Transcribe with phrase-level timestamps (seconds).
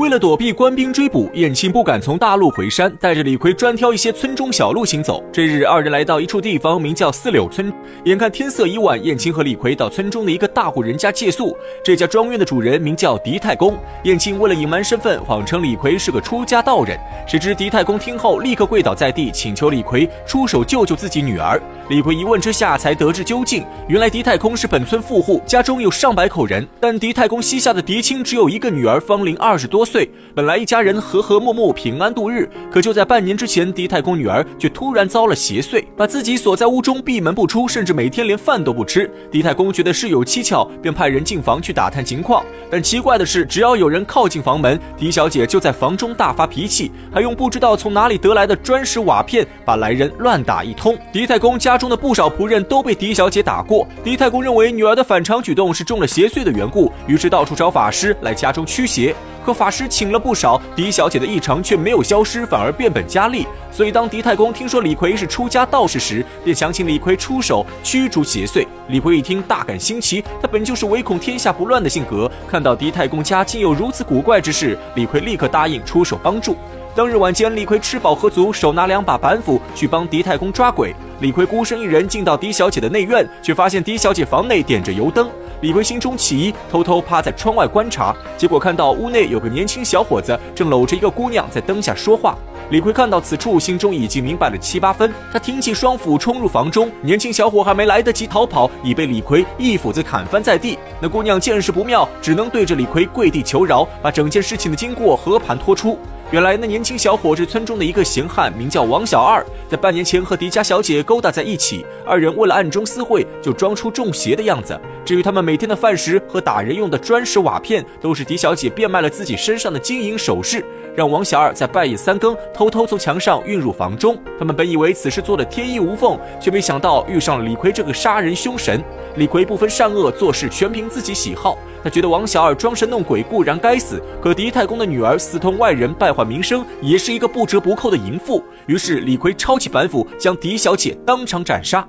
[0.00, 5.22] 为了躲避官兵追捕，燕青不敢从大路回山，带着李逵专挑一些村中小路行走。
[5.30, 7.70] 这日，二人来到一处地方，名叫四柳村。
[8.04, 11.54] 眼看天色已晚，燕青和李逵到村中的一个大户人家借宿。
[11.84, 13.76] 这家庄园的主人名叫狄太公。
[14.04, 16.98] 燕青为了隐瞒身份，谎称李逵是个出家道人。
[17.28, 21.60] 谁知狄太公听后，立刻跪倒在地，请求李逵出手救救自己女儿。
[21.90, 23.66] 李逵一问之下，才得知究竟。
[23.86, 29.89] 原来狄太公是本村富户，家中有上百口人，但狄太公膝下的嫡亲只有一个女儿，芳龄二十多岁。
[29.90, 32.48] 岁本来一家人和和睦睦，平安度日。
[32.70, 39.10] 可就在半年之前，狄太公女儿却突然遭了邪祟，把自己锁在屋中，闭门不出，甚至每天连饭都不吃。
[39.32, 42.44] 狄太公觉得事有蹊跷，便派人进房去打探情况。
[42.70, 50.96] 但奇怪的是，只要有人靠近房门，狄小姐就在房中大发脾气，还用不知道从哪里得来的砖石瓦片把来人乱打一通。
[51.12, 53.88] 狄太公家中的不少仆人都被狄小姐打过。
[54.04, 59.16] 狄太公认为女儿的反常举动是中了邪祟的缘故，于是到处找法师来家中驱邪。
[59.50, 63.44] 可法师请了不少，狄小姐的异常却没有消失，反而变本加厉。
[63.72, 68.64] 所以当狄太公听说李逵是出家道士时，便想请李逵出手驱逐邪祟。
[68.86, 76.56] 李逵一听大感新奇，他本就是唯恐天下不乱的性格，看到狄太公家竟有如此古怪之事，李逵立刻答应出手帮助。
[76.94, 80.94] 当日晚间，李逵吃饱喝足，手拿两把板斧去帮狄太公抓鬼。
[81.18, 85.28] 李逵孤身一人进到狄小姐的内院，却发现狄小姐房内点着油灯。
[85.60, 92.34] 李逵心中起疑，偷偷趴在窗外观察，结果看到屋内有个年轻小伙子正搂着一个姑娘在灯下说话。
[92.70, 95.12] 李逵看到此处，心中已经明白了七八分。
[95.30, 100.78] 他挺起双斧冲入房中，年轻小伙还没来得及逃跑，已被李逵一斧子砍翻在地。
[100.98, 105.98] 那姑娘见势不妙，只能对着李逵跪地求饶，把整件事情的经过和盘托出。
[106.32, 111.84] 原来那年轻小伙是村中的一个闲汉，名叫王小二，在半年前和狄家小姐勾搭在一起。
[112.06, 114.80] 二人为了暗中私会，就装出中邪的样子。
[115.04, 120.64] 至于他们每天的饭食和打人用的砖石瓦片，都是狄小姐变卖了自己身上的金银首饰，
[120.94, 124.16] 让王小二在半夜三更偷偷从墙上运入房中。
[124.38, 128.80] 他们本以为此事做的天衣无缝，却没想到遇上了李逵这个杀人凶神。
[129.16, 131.58] 李逵不分善恶，做事全凭自己喜好。
[131.82, 138.42] 他觉得王小二装神弄鬼固然该死，可狄太公的女儿私通外人，败坏名声，也是一个不折不扣的淫妇。
[138.66, 141.86] 于是李逵抄起板斧，将狄小姐当场斩杀。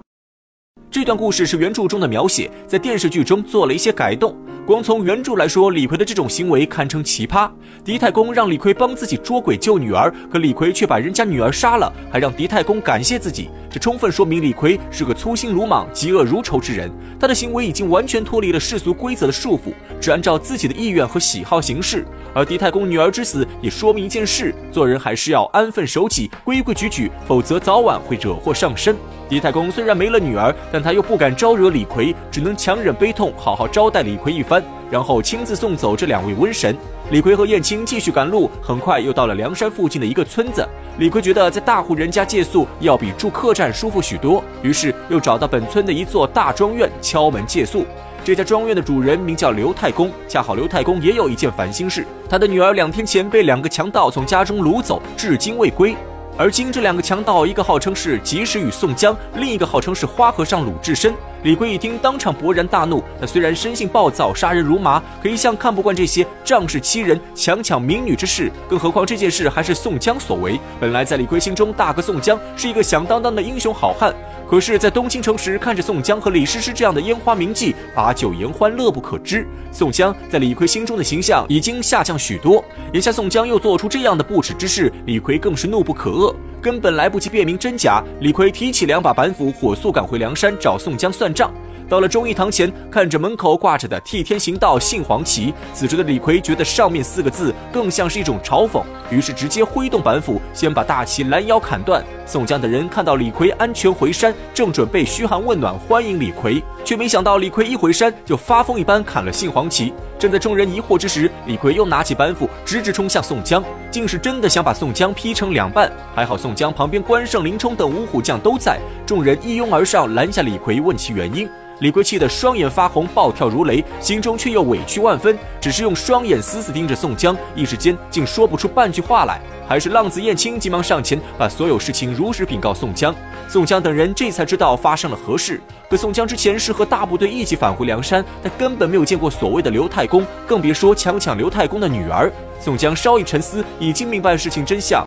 [0.89, 4.35] 这段故事是原著中的描写，在电视剧中做了一些改动。
[4.71, 7.51] 光从原著来说，李逵的这种行为堪称奇葩。
[7.83, 16.89] 狄太公让李逵帮自己捉鬼救女儿，可李逵却把人家女儿杀了，还让狄太公感谢自己，这充分说明李逵是个粗心鲁莽、嫉恶如仇之人。
[17.19, 22.05] 他的行为已经完全脱离了世俗规则的束缚，只按照自己的意愿和喜好行事。
[22.33, 28.95] 而狄太公女儿之死也说明一件事：做人还是要安分守己、规规矩矩，否则早晚会惹祸上身。
[29.27, 36.75] 狄太公虽然没了女儿，但他又不敢招惹李逵，只能强忍悲痛，好好招待李逵一番，然后亲自送走这两位瘟神。
[37.09, 40.65] 李逵和燕青继续赶路，很快又到了梁山附近的一个村子。
[40.97, 47.85] 李逵觉得在大户人家借宿要比住客栈舒服许多，于是又找到本村的一座大庄院敲门借宿。
[48.23, 55.95] 这家庄院的主人名叫刘太公，恰好刘太公也有一件烦心事，他的女儿两天前被两个强盗从家中掳走，至今未归。
[56.37, 61.13] 而今这两个强盗，一个号称是及时雨宋江，另一个号称是花和尚鲁智深。
[61.43, 63.03] 李逵一听，当场勃然大怒。
[63.19, 68.51] 他虽然生性暴躁，杀人如麻，可一向看不惯这些仗势欺人、强抢民女之事。
[68.69, 70.59] 更何况这件事还是宋江所为。
[70.79, 74.13] 本来在李逵心中，大哥宋江是一个响当当的英雄好汉。
[74.51, 79.47] 可是，在东京城时，看着宋江和李师师这样的烟花名妓，把酒言欢，乐不可支。
[79.71, 82.61] 宋江在李逵心中的形象已经下降许多。
[82.91, 86.35] 眼下宋江又做出这样的不耻之事，李逵更是怒不可遏。
[86.61, 91.49] 根本来不及辨明真假，李逵提起两把板斧，火速赶回梁山找宋江算账。
[91.91, 102.01] 到了忠义堂前，看着门口挂着的“替天行道，杏黄旗”，此时的李逵觉得上面四个字更像是一种嘲讽，于是直接挥动板斧，先把大旗拦腰砍断。
[102.25, 109.93] 宋江等人看到李逵安全回山，正准备嘘寒问暖欢迎李逵，却没想到李逵一回山就发疯一般砍了杏黄旗。
[110.17, 115.91] 正在众人疑惑之时，李逵又拿起板斧，直直冲向宋江，竟是真的想把宋江劈成两半。
[116.15, 121.49] 还好宋江旁边关胜、林冲等五虎将都在，众人一拥而上拦下李逵，问其原因。
[121.81, 129.41] 李逵气得双眼发红，暴跳如雷，心中却又委屈万分，只是用双眼死死盯着宋江，一时间竟说不出半句话来。
[129.67, 133.15] 还是浪子燕青急忙上前，把所有事情如实禀告宋江。
[133.47, 135.59] 宋江等人这才知道发生了何事。
[135.89, 142.31] 可宋江之前是和大部队一起返回梁山，他根本没有见过所谓的刘太公，更别说强抢刘太公的女儿。
[142.59, 145.03] 宋江稍一沉思，已经明白事情真相，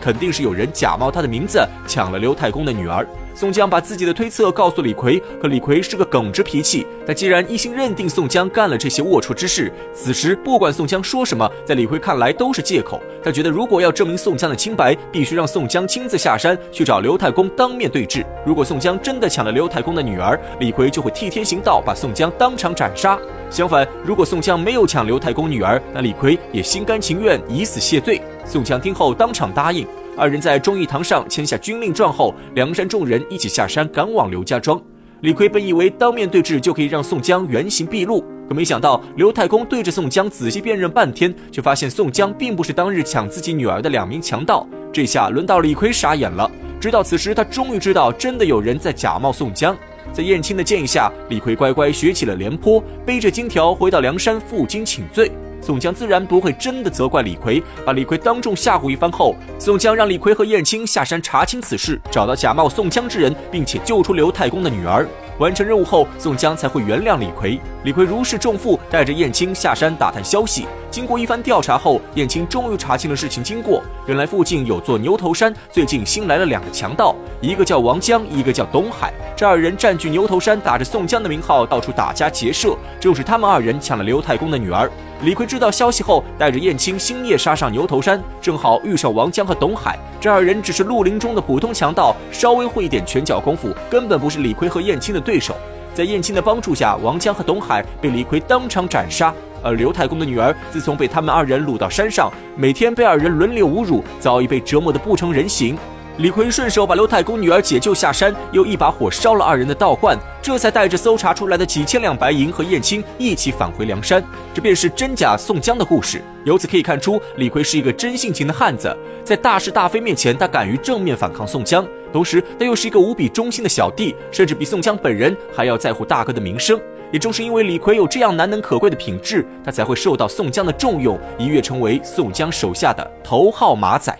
[0.00, 1.58] 肯定是有人假冒他的名字
[1.88, 3.04] 抢了刘太公的女儿。
[3.38, 6.84] 宋江把自己的推测告诉李逵，可李逵是个耿直脾气。
[7.06, 13.00] 他既然一心认定宋江干了这些龌龊之事，此时不管宋江说什么，在李逵看来都是借口。
[13.22, 18.26] 他觉得如果要证明宋江的清白，必须让宋江亲自下山去找刘太公当面对质。
[18.44, 23.16] 如果宋江真的抢了刘太公的女儿，李逵就会替天行道，把宋江当场斩杀。
[23.50, 28.20] 相反，如果宋江没有抢刘太公女儿，那李逵也心甘情愿以死谢罪。
[28.44, 29.86] 宋江听后当场答应。
[30.18, 34.82] 二人在忠义堂上签下军令状后，梁山众人一起下山赶往刘家庄。
[35.20, 44.66] 李逵本以为当面对质就可以让宋江原形毕露，可没想到刘太公对着宋江仔细辨认半天，却发现宋江并不是当日抢自己女儿的两名强盗。
[44.92, 46.50] 这下轮到李逵傻眼了。
[46.80, 49.76] 直到此时，他终于知道真的有人在假冒宋江。
[50.12, 55.30] 在燕青的建议下，李逵乖乖学起了廉颇，背着金条回到梁山负荆请罪。
[55.68, 65.06] 宋江自然不会真的责怪李逵，把李逵当众吓唬一番后，宋江让李逵和燕青下山查清此事，找到假冒宋江之人，并且救出刘太公的女儿。
[65.38, 67.60] 完成任务后，宋江才会原谅李逵。
[67.84, 70.66] 李逵如释重负，带着燕青下山打探消息。
[70.90, 73.82] 经过一番调查后，燕青终于查清了事情经过。
[74.06, 79.12] 原来附近有座牛头山，最近新来了两个强盗，一个叫王江，一个叫董海。
[79.36, 84.90] 这二人占据牛头山，打着宋江的名号到处打家劫舍，就是他们二人抢了刘太公的女儿。
[85.22, 89.98] 李逵知道消息后，带着燕青星夜杀上牛头山，正好遇上王江和董海。
[90.20, 95.56] 这二人只是绿林中的普通强盗，稍微会一点拳脚功夫，根本不是李逵和燕青的对手。
[95.92, 99.34] 在燕青的帮助下，王江和董海被李逵当场斩杀。
[99.60, 105.76] 而刘太公的女儿，自从被他们二人掳到山上，每天被二人轮流侮辱，早已被折磨得不成人形。
[106.18, 114.20] 李逵顺手把刘太公女儿解救下山，又一把火烧了二人的道观，这才带着搜查出来的几千两白银和燕青一起返回梁山。
[114.52, 116.20] 这便是真假宋江的故事。
[116.44, 118.92] 由此可以看出，李逵是一个真性情的汉子，
[119.22, 126.80] 在大是大非面前，他敢于正面反抗宋江，同时他又是一个无比忠心的小弟，甚至比宋江本人还要在乎大哥的名声。
[127.12, 134.12] 也正是因为李逵有这样难能可贵的品质，他才会受到宋江的重用，一跃成为宋江手下的头号马仔。